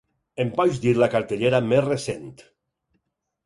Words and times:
Em 0.45 0.47
pots 0.55 0.79
dir 0.85 0.93
la 1.03 1.11
cartellera 1.17 1.61
més 1.69 1.87
recent 1.91 2.35